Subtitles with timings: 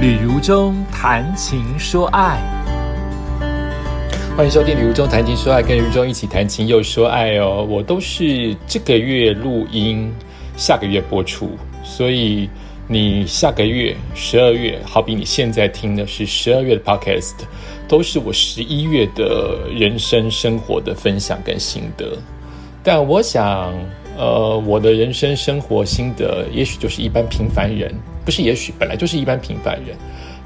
[0.00, 2.40] 旅如中谈情说爱，
[4.34, 7.62] 欢迎收听《旅如中谈情说爱》，跟如中一起谈情又说爱哦。
[7.68, 10.10] 我都是这个月录音，
[10.56, 11.50] 下个月播出，
[11.84, 12.48] 所以
[12.88, 17.34] 你下个月十二月，好比你现在听的是十二月的 Podcast，
[17.86, 22.16] 都是我十一月的人生生活的分享跟心得。
[22.82, 23.74] 但我想，
[24.16, 27.94] 呃，我的人生生活心得，也许就是一般平凡人。
[28.24, 29.96] 不是，也许本来就是一般平凡人，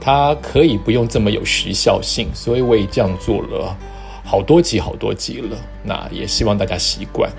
[0.00, 3.76] 他可以不用这么有时效性，所以我也这样做了
[4.24, 5.56] 好多集好多集了。
[5.84, 7.30] 那也希望大家习惯。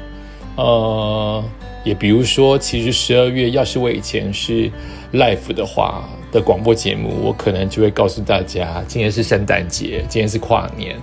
[0.55, 1.43] 呃，
[1.83, 4.71] 也比如说，其实十二月要是我以前是
[5.11, 10.97] l i f e 的话的广播节目，我可能就会告诉大家，今天是圣诞节，今天是跨年，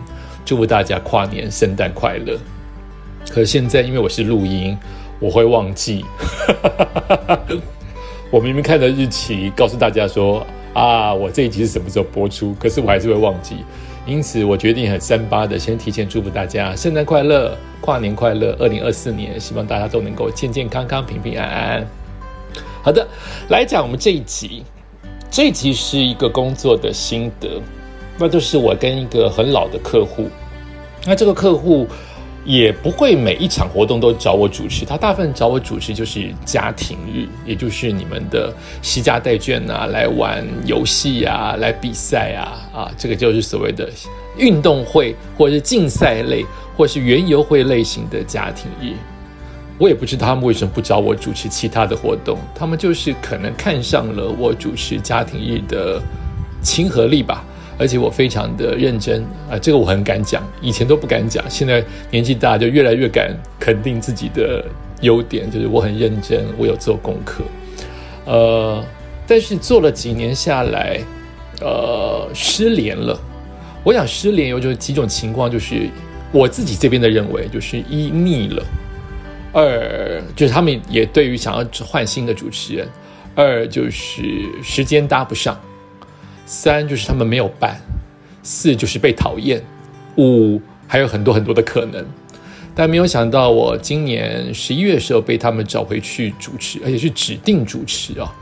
[0.45, 2.39] 祝福大家跨年圣诞快乐。
[3.31, 4.77] 可现在因为我是录音，
[5.21, 6.05] 我会忘记。
[8.31, 13.57] 我明明看着日期，告诉大家说啊，我这一集是什么时候播出，可是我还是会忘记。
[14.07, 21.87] 因此，我决定很三八的先提前祝福大家圣诞快乐、跨年快乐，二零二四年，希望大家都能够健健康康、平平安安。
[22.83, 23.07] 好的，
[23.49, 24.63] 来讲我们这一集，
[25.31, 27.61] 这一集是一个工作的心得，
[28.19, 30.29] 那就是我跟一个很老的客户，
[31.07, 31.87] 那这个客户。
[32.49, 43.91] 也不会每一场活动都找我主持，他大部分找我主持就是家庭日，也就是你们的惜家带眷啊，来玩游戏啊，来比赛啊，啊，这个就是所谓的
[44.39, 46.43] 运动会或者是竞赛类，
[46.75, 48.95] 或是园游会类型的家庭日。
[49.77, 56.01] 我也不知道他们为什么不找我主持其他的活动，他们就是可能看上了我主持家庭日的
[56.63, 57.45] 亲和力吧。
[57.79, 64.65] 而且我非常的认真啊，这个我很敢讲，以前都不敢讲，现在年纪大就越来越敢肯定自己的
[65.01, 67.45] 优点，就是我很认真，我有做功课。
[68.25, 68.85] 呃，
[69.27, 71.01] 但是做了几年下来，
[71.61, 73.19] 呃，失联了。
[73.85, 75.89] 我想失联有就是几种情况，就是
[76.33, 78.63] 我自己这边的认为，就是一腻了，
[79.53, 82.89] 二就是他们也对于想要换新的主持人，
[83.37, 84.23] 二就是
[84.65, 85.59] 时间搭不上。
[86.49, 87.79] 三就是他们没有办，
[88.43, 89.63] 四就是被讨厌，
[90.17, 92.03] 五还有很多很多的可能，
[92.75, 98.35] 但没有想到我今年十一月的时候被他们找回去主持，而且是指定主持啊，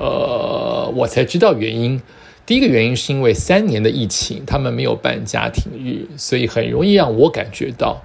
[0.00, 2.02] 呃，我才知道原因。
[2.44, 8.02] 第一个原因是因为三年的疫情，他们没有办家庭日，所以很容易让我感觉到。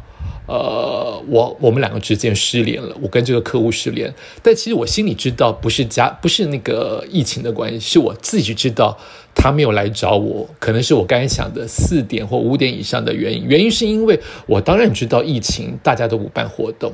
[0.48, 4.14] 呃，我我们两个之间失联了，我跟这个客户失联，
[4.44, 8.96] 但其实我心里知道，不是家，不是那个疫情的关系，是我自己知道
[9.34, 13.44] 他没有来找我，可能是我刚才想的四点或五点以上的原因。
[13.48, 16.94] 原因是因为我当然知道疫情，大家都不办活动。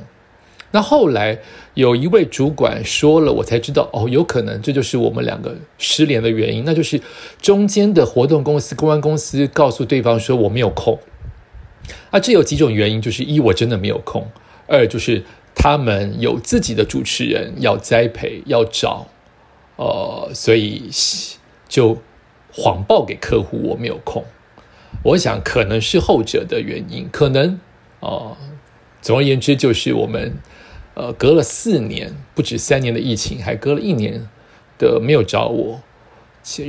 [0.74, 1.38] 那后来
[1.74, 7.02] 有一位主管说了，我才知道哦，有可能这就是我们两个失联的原因，那就是
[7.42, 10.98] 中间的活动公司、公关公司告诉对方说我没有空。
[12.09, 14.30] 啊，这有几种原因，就是一我真的没有空，
[14.68, 15.24] 二就是
[15.56, 19.08] 他们有自己的主持人要栽培要找，
[19.75, 20.90] 呃，所以
[21.68, 22.02] 就
[22.53, 24.24] 谎报给客户我没有空。
[25.03, 27.59] 我想可能是后者的原因，可能
[28.02, 28.36] 呃，
[29.02, 30.38] 总而言之就是我们
[30.94, 34.28] 呃隔了四年，不止三年的疫情，还隔了一年
[34.78, 35.81] 的没有找我，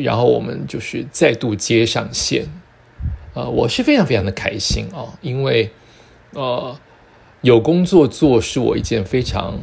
[0.02, 2.46] 然后我们就是再度接上线。
[3.34, 5.70] 呃，我是非常非常的开心哦，因为，
[6.32, 6.78] 呃，
[7.40, 9.60] 有工作做是我一件非常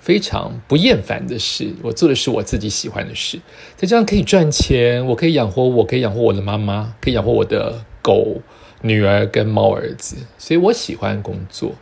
[0.00, 1.72] 非常不厌烦的事。
[1.82, 3.40] 我做的是我自己喜欢的事，
[3.76, 8.40] 再加上可以赚钱，我可以养活我，可以养活我的妈妈，可以养活我的狗、
[8.80, 11.72] 女儿跟猫儿子，所以我喜欢工作。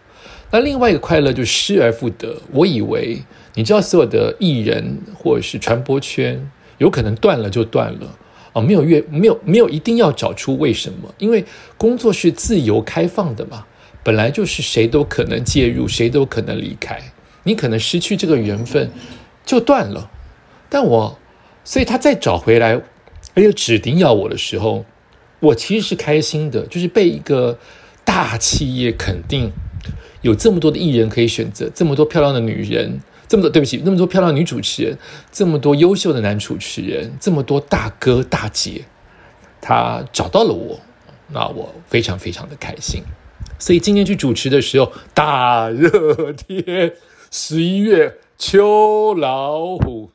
[0.52, 2.36] 那另外一个快乐就失而复得。
[2.52, 3.22] 我以为
[3.54, 8.18] 你知道，所有的艺人或者是传播圈，有可能断了就断了。
[8.52, 11.44] 哦，没有越没有没有一定要找出为什么，因为
[11.76, 13.64] 工作是自由开放的嘛，
[14.02, 17.00] 本来就是谁都可能介入，谁都可能离开，
[17.44, 18.90] 你可能失去这个缘分
[19.46, 20.10] 就断了。
[20.68, 21.18] 但我，
[21.64, 22.74] 所以他再找回来，
[23.34, 24.84] 而且指定要我的时候，
[25.38, 27.58] 我其实是开心的，就是被一个
[28.04, 29.52] 大企业肯定，
[30.22, 33.00] 有这么多的艺人可以选择，这么多漂亮的女人。
[33.30, 34.98] 这么多对不起，那么多漂亮女主持人，
[35.30, 38.84] 这么多优秀的男主持人，这么多大哥大姐，
[39.60, 40.80] 他找到了我，
[41.28, 43.04] 那我非常非常的开心。
[43.56, 46.94] 所以今天去主持的时候，大热天，
[47.30, 50.10] 十一月秋老虎，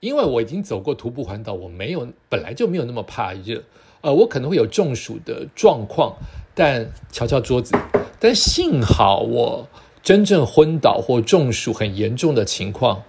[0.00, 3.62] 因为我已经走过徒步环岛，我没有本来就没有那么怕热，
[4.00, 6.16] 呃，我可能会有中暑的状况，
[6.52, 7.76] 但瞧瞧桌子，
[8.18, 9.68] 但幸好我。
[10.02, 13.02] 真正昏倒或中暑很严重的情况，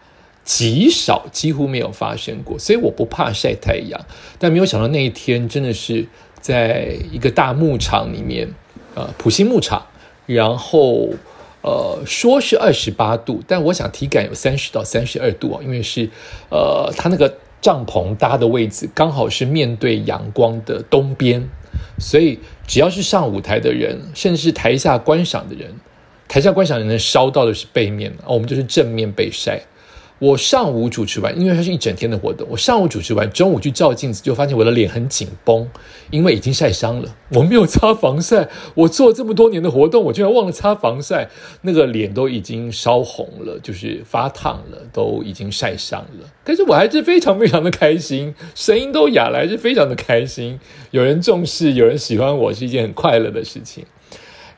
[0.44, 4.00] 极少，几乎没有发生过，所以我不怕晒太阳。
[4.38, 6.08] 但没有想到那一天真的是
[6.40, 8.54] 在一个大牧场里面，
[8.96, 9.86] 呃，普兴牧场，
[10.26, 11.10] 然后
[11.62, 16.10] 呃说是二十八度，但我想体感有三十到三十二度啊，因为是
[16.50, 21.48] 呃，它那个帐篷搭的位置刚好是面对阳光的东边，
[22.00, 25.76] 所以只要是上舞台的人，甚至是台下观赏的人，
[26.30, 29.60] 台下观赏人能烧到的是背面，我们就是正面被晒。
[30.20, 32.46] 我上午主持完，因为它是一整天的活动。
[32.52, 35.66] 我上午主持完，中午去照镜子，就发现我的脸很紧绷，
[36.12, 37.16] 因为已经晒伤了。
[37.30, 41.30] 我没有擦防晒，我做这么多年的活动，我居然忘了擦防晒，
[41.62, 46.28] 那个脸都已经烧红了，就是发烫了，都已经晒伤了。
[46.44, 50.60] 但是我还是非常非常的开心，声音都哑了，还是非常的开心。
[50.92, 53.86] 有人重视，有人喜欢我，是一件很快乐的事情。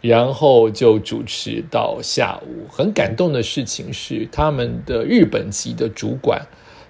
[0.02, 2.68] 然后就主持到下午。
[2.68, 6.42] 很感动的事情是，他们的日本籍的主管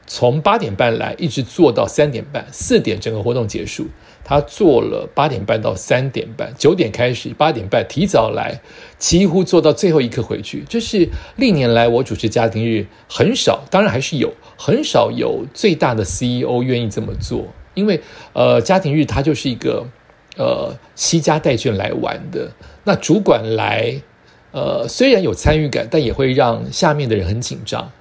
[0.07, 3.87] 从八点半来，一直做到三点半，四点整个活动结束。
[4.23, 8.61] 他做了八点半到三点半，九点开始，八点半提早来，
[8.97, 10.63] 几乎做到最后一刻回去。
[10.69, 17.99] 这是历年来我主持家庭日很少，当然还是有很少有最大的 CEO 愿意这么做，因为
[18.31, 19.85] 呃，家庭日它就是一个。
[20.37, 22.49] 呃，西家带眷来玩的
[22.85, 24.01] 那主管来，
[24.51, 27.91] 呃，虽然有参与感，但也会让下面的人很紧张。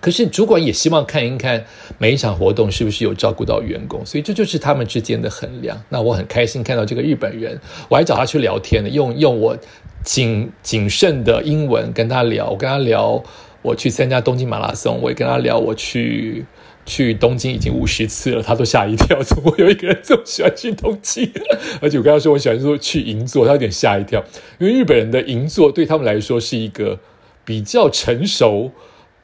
[0.00, 1.64] 可是主管也希望看一看
[1.98, 5.80] 每一场活动是不是有照顾到员工，所以这就是他们之间的衡量。
[5.88, 7.58] 那我很开心看到这个日本人，
[7.88, 9.56] 我还找他去聊天呢，用用我
[10.04, 13.22] 谨谨慎的英文跟他聊，我跟他聊
[13.62, 16.44] 我去参加东京马拉松，我也跟他聊我去。
[16.88, 19.22] 去东京已经五十次了，他都吓一跳。
[19.22, 21.30] 怎么有一个人这么喜欢去东京？
[21.82, 24.24] 而且我跟他说我喜欢说去银座，他有点吓一跳。
[24.58, 26.98] 因为日本人的银座对他们来说是一个
[27.44, 28.72] 比较成熟、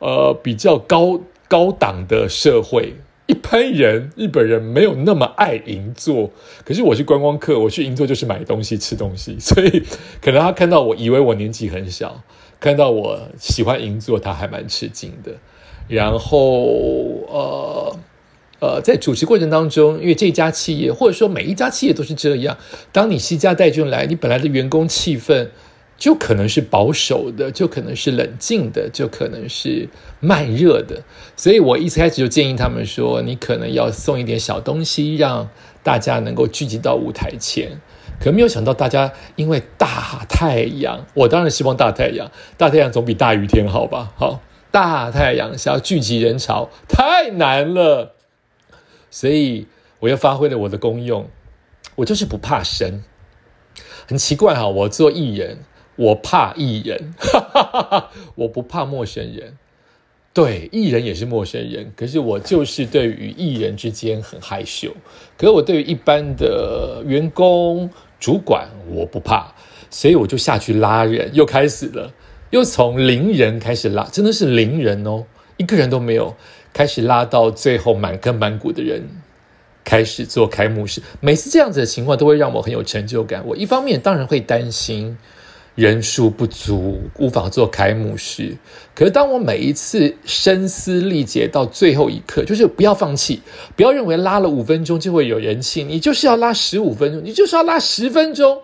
[0.01, 1.19] 呃比较高
[1.49, 2.95] 高档的社会。
[3.27, 6.31] 一般人日本人没有那么爱银座，
[6.63, 9.83] 可是我是观光客，我去银座就是买东西、吃东西，所以
[10.21, 12.23] 可能他看到我以为我年纪很小，
[12.61, 15.33] 看到我喜欢银座，他还蛮吃惊的。
[15.87, 16.65] 然后，
[17.29, 17.97] 呃，
[18.61, 22.57] 呃，在主持过程当中，因为这家企业或者说每一家企业都是这样，
[22.91, 25.49] 当你西家带进来，你本来的员工气氛
[25.99, 29.87] 就可能是保守的，就可能是冷静的，就可能是
[30.21, 31.03] 慢热的。
[31.37, 35.49] 所以我一开始就建议他们说，你可能要送一点小东西，让
[35.83, 37.79] 大家能够聚集到舞台前。
[38.19, 44.11] 可没有想到，大家因为大太阳，我当然希望大太阳，大太阳总比大雨天好吧？
[44.17, 44.41] 好。
[44.75, 48.17] 大太阳下聚集人潮太难了，
[49.09, 49.69] 所以
[50.01, 51.31] 我又发挥了我的功用，
[51.95, 53.05] 我就是不怕生。
[54.09, 55.59] 很奇怪哈，我做艺人，
[55.95, 57.15] 我怕艺人，
[58.35, 59.57] 我不怕陌生人。
[60.33, 64.93] 对，艺人也是陌生人，可是我就是对于艺人之间很害羞。
[65.39, 67.89] 可是我对于一般的员工、
[68.19, 69.55] 主管，我不怕，
[69.89, 72.13] 所以我就下去拉人，又开始了。
[72.55, 75.25] 又从零人开始拉，真的是零人哦，
[75.57, 76.37] 一个人都没有，
[76.73, 79.03] 开始拉到最后满根满谷的人
[79.83, 81.03] 开始做开幕式。
[81.19, 83.43] 每次这样子的情况都会让我很有成就感。
[83.45, 85.19] 我一方面当然会担心
[85.75, 88.57] 人数不足，无法做开幕式。
[88.95, 93.43] 可是当我每一次声嘶力竭到最后一刻，就是不要放弃，
[93.75, 98.61] 不要认为拉了五分钟就会有人气，你就是要拉十五分钟，你就是要拉十分钟。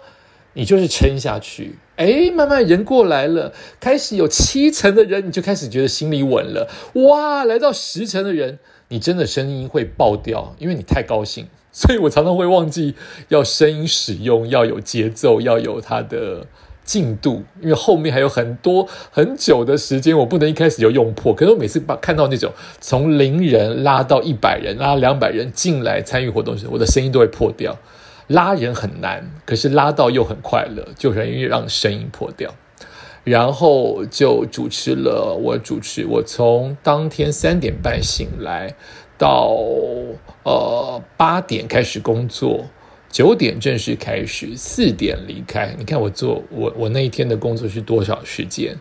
[0.52, 6.66] 你就是撑下去，哎，慢慢人过来了，开始有七成的人，你就开始觉得心里稳了。
[6.94, 11.46] 哇，来到十成的人，你真的声音会爆掉，因为你太高兴。
[11.70, 12.94] 所以我常常会忘记
[13.28, 16.46] 要声音使用，要有节奏，要有它的
[16.82, 21.34] 进度，因为后面还有很多很久的时间，我不能一开始就用破。
[21.34, 27.78] 可是我每次把看到那种从零人拉到一百人，拉两百人进来参与活动时，我的声音都会破掉。
[28.30, 32.54] 拉人很难，可是拉到又很快乐，就容易让声音破掉。
[33.24, 38.76] 然后就主持了，我主持，我从当天三点半醒来，
[39.18, 39.52] 到
[40.44, 42.66] 呃八点开始工作，
[43.10, 45.74] 九点正式开始，四点离开。
[45.76, 48.76] 你看我做我我那一天的工作是多少时间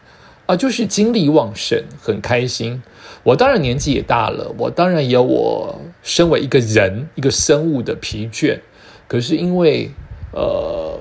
[0.46, 0.56] 啊？
[0.56, 2.84] 就是精力旺盛，很开心。
[3.24, 8.60] 我当然年纪也大了，我当然有我身为一个人一个生物的疲倦。
[9.10, 9.90] 可是因为，
[10.32, 11.00] 呃，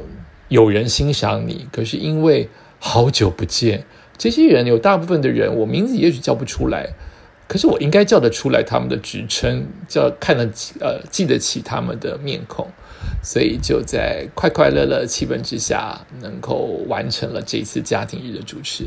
[0.49, 2.49] 有人欣赏你，可是因为
[2.81, 3.85] 好久不见，
[4.17, 6.89] 这些人有大部分的人，我名字也许叫不出来，
[7.47, 12.67] 可是我应该叫得出来他们的职称，叫看得起，呃，记得起他们的面孔，
[13.23, 18.87] 所以就在快快乐乐气氛之下，能够完成了这一次家庭日的主持。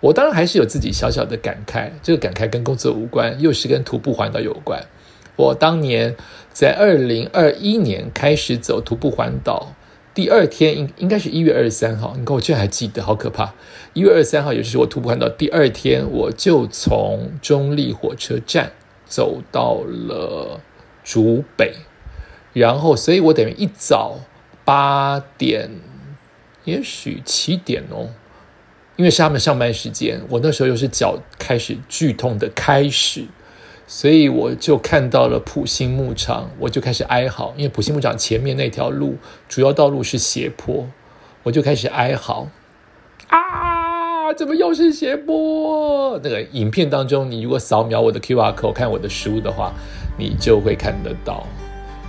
[0.00, 4.82] 我当然还是有自己小小的感慨，这个感慨跟工作无关，又是跟徒步环岛有关。
[5.36, 6.16] 我当年
[6.52, 9.74] 在二零二一年开始走徒步环岛，
[10.14, 13.54] 第二天应应该是一月二十三号，你看我居然还记得，好可怕！
[13.92, 18.72] 一月二十三号，也就是我徒步环岛第二天，我就从中立火车站
[19.04, 20.60] 走到了
[21.04, 21.74] 竹北，
[22.54, 24.20] 然后，所以我等于一早
[24.64, 25.70] 八点，
[26.64, 28.08] 也许七点哦。
[28.96, 33.26] 因为是他们上班时间，我那时候又是脚开始剧痛的开始，
[33.86, 37.54] 所以我就看到了普兴牧场，我就开始哀嚎。
[37.56, 39.16] 因为普兴牧场前面那条路
[39.48, 40.86] 主要道路是斜坡，
[41.44, 42.48] 我就开始哀嚎
[43.28, 44.32] 啊！
[44.36, 46.18] 怎么又是斜坡？
[46.22, 49.72] 那个影片当中，你如果扫描我的 Q R code 看我的书的话，
[50.18, 51.46] 你就会看得到。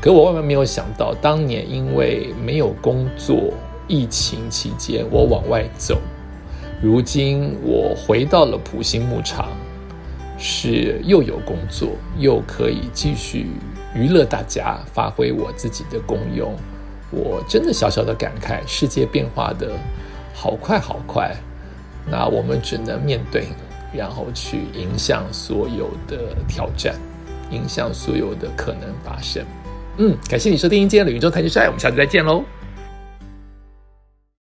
[0.02, 3.54] 可我万万没有想到，当年因为没有工作，
[3.88, 6.00] 疫情期间我往外走。
[6.82, 9.50] 如今我回到了普兴牧场，
[10.38, 13.48] 是又有工作，又可以继续
[13.96, 16.56] 娱乐大家，发挥我自己的功用。
[17.10, 19.72] 我真的小小的感慨，世界变化的
[20.34, 21.36] 好快好快。
[22.10, 23.48] 那我们只能面对，
[23.94, 26.96] 然后去影响所有的挑战，
[27.50, 29.44] 影响所有的可能发生。
[29.98, 32.44] 嗯，感谢你收听今天的宇宙太极赛，我们下次再见喽。